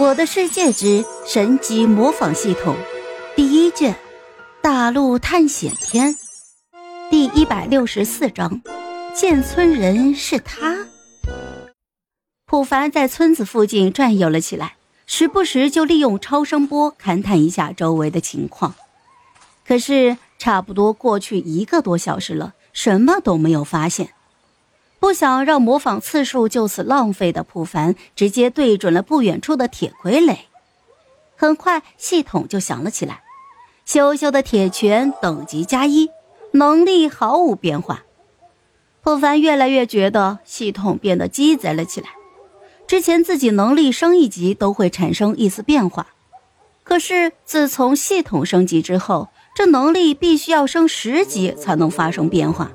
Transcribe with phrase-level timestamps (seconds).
[0.00, 2.74] 我的世界之神级模仿系统，
[3.36, 3.94] 第一卷，
[4.62, 6.16] 大陆探险篇，
[7.10, 8.62] 第一百六十四章，
[9.14, 10.86] 建村人是他。
[12.46, 14.76] 普凡在村子附近转悠了起来，
[15.06, 18.74] 时不时就利用超声波勘探一下周围的情况。
[19.66, 24.14] 可是，差不多过去一个多小时了，什么都没有发现。
[25.00, 30.36] 不想让模仿次数就此浪费的普凡，直接对准了不远处的铁傀儡。
[31.36, 33.22] 很快，系统就响了起来
[33.86, 36.10] ：“羞羞的铁拳等级加一，
[36.52, 38.04] 能力毫无变化。”
[39.02, 42.10] 普凡越来越觉得系统变得鸡贼了起来。
[42.86, 46.08] 之前自己能力升一级都会产生一丝变化，
[46.82, 52.70] 可是自从系统升级之后，这能力必须要升十级才能发生变化。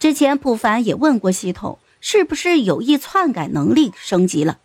[0.00, 4.58] 之前普凡也问过系统，是不是有意篡改能力升级了？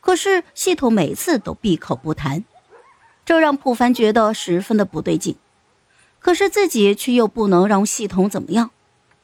[0.00, 2.44] 可是系统每次都闭口不谈，
[3.24, 5.36] 这让普凡觉得十分的不对劲。
[6.18, 8.72] 可是自己却又不能让系统怎么样，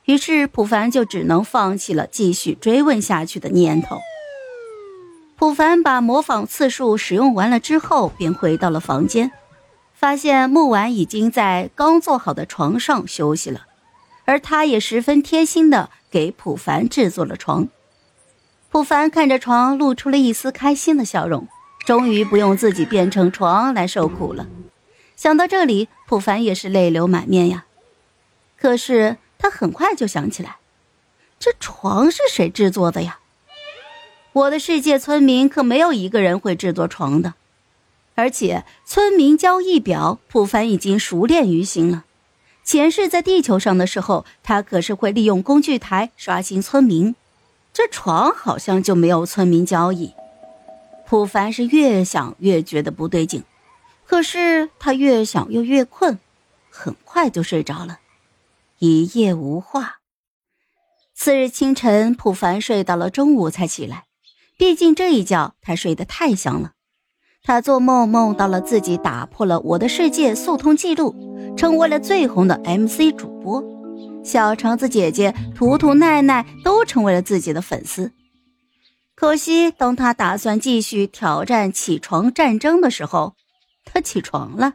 [0.04, 3.98] 于是普凡就只能放弃了继续追问下去的念头。
[5.34, 9.32] 普凡把模仿次数使用完了之后，便回到了房间，
[9.94, 13.62] 发现木婉已经在刚做好的床上休息了。
[14.30, 17.68] 而他也十分贴心的给普凡制作了床。
[18.70, 21.48] 普凡看着床，露出了一丝开心的笑容，
[21.84, 24.46] 终于不用自己变成床来受苦了。
[25.16, 27.66] 想到这里，普凡也是泪流满面呀。
[28.56, 30.58] 可是他很快就想起来，
[31.40, 33.18] 这床是谁制作的呀？
[34.32, 37.34] 我的世界村民可没有一个人会制作床的，
[38.14, 42.04] 而且村民交易表，普凡已经熟练于心了。
[42.70, 47.16] 前世在地球上的时候，他可是会利用工具台刷新村民。
[47.72, 50.14] 这床好像就没有村民交易。
[51.04, 53.42] 普凡是越想越觉得不对劲，
[54.06, 56.20] 可是他越想又越困，
[56.70, 57.98] 很快就睡着了，
[58.78, 59.96] 一夜无话。
[61.12, 64.04] 次日清晨，普凡睡到了中午才起来，
[64.56, 66.74] 毕竟这一觉他睡得太香了。
[67.42, 71.29] 他做梦梦到了自己打破了我的世界速通记录。
[71.60, 73.62] 成为了最红的 MC 主播，
[74.24, 78.10] 小橙子姐姐、图图奈奈都成为了自己的粉丝。
[79.14, 83.34] 可惜，当他打算继续挑战起床战争的时候，
[83.84, 84.72] 他起床了。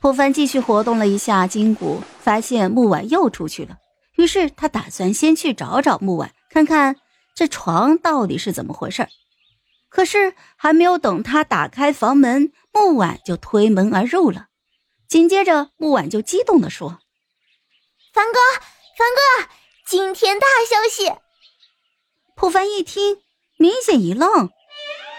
[0.00, 3.76] 普凡继续活动了一下筋骨，发现木婉又出去了。
[4.16, 6.96] 于是他打算先去找找木婉，看看
[7.36, 9.06] 这床到底是怎么回事。
[9.88, 14.46] 可是还没有等他打开房门，木婉就推门而入了。
[15.14, 16.98] 紧接着，木婉就激动地说
[18.12, 18.40] ：“凡哥，
[18.98, 19.48] 凡哥，
[19.86, 21.14] 今天大消息！”
[22.34, 23.22] 普凡一听，
[23.56, 24.50] 明显一愣，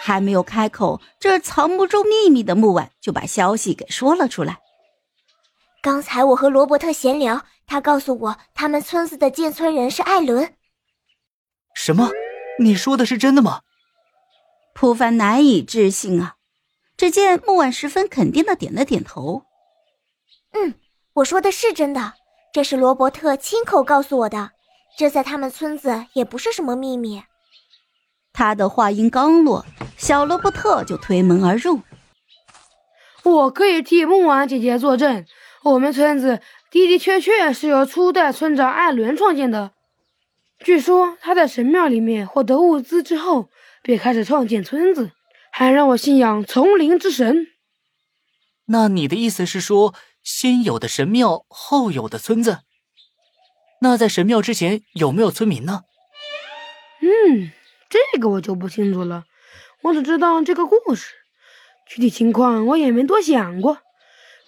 [0.02, 4.60] 还没有开口，这藏不住秘密的木婉就把消息给说了出来。
[5.82, 10.58] 刚才我和罗伯特闲聊，他告诉我，他们村子的建村人是艾伦。
[11.74, 12.12] 什么？
[12.60, 13.62] 你说的是真的吗？
[14.74, 16.36] 普凡难以置信啊！
[16.98, 19.45] 只见木婉十分肯定的点了点头。
[20.58, 20.74] 嗯，
[21.16, 22.14] 我说的是真的，
[22.54, 24.52] 这是罗伯特亲口告诉我的，
[24.98, 27.22] 这在他们村子也不是什么秘密。
[28.32, 29.66] 他的话音刚落，
[29.98, 31.82] 小罗伯特就推门而入。
[33.24, 35.26] 我可以替木婉姐姐作证，
[35.64, 36.40] 我们村子
[36.72, 39.72] 的的确确是由初代村长艾伦创建的。
[40.60, 43.50] 据说他在神庙里面获得物资之后，
[43.84, 45.12] 便开始创建村子，
[45.52, 47.48] 还让我信仰丛林之神。
[48.68, 49.94] 那你的意思是说？
[50.24, 52.62] 先有的神庙，后有的村子。
[53.82, 55.82] 那在神庙之前有没有村民呢？
[57.00, 57.52] 嗯，
[57.92, 59.26] 这个我就不清楚了。
[59.84, 61.14] 我只知道这个故事，
[61.88, 63.78] 具体情况我也没多想过。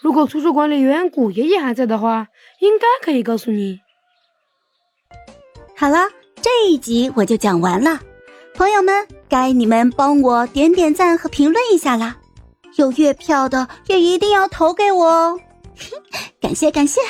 [0.01, 2.29] 如果图书管理员古爷爷还在的话，
[2.59, 3.79] 应该可以告诉你。
[5.75, 6.09] 好了，
[6.41, 8.00] 这一集我就讲完了。
[8.56, 12.18] 朋友们，该你们帮我点点赞和评论一下啦！
[12.77, 15.39] 有月票的也一定要投给我哦。
[16.41, 17.01] 感 谢感谢。